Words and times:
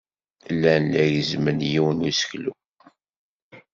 Llan 0.53 0.83
la 0.93 1.03
gezzmen 1.13 1.59
yiwen 1.71 1.99
n 2.03 2.07
useklu. 2.09 2.53